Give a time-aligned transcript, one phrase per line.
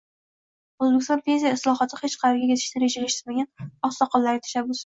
[0.85, 4.79] O'zbekiston pensiya islohoti hech qaerga ketishni rejalashtirmagan oqsoqollarning tashabbusi?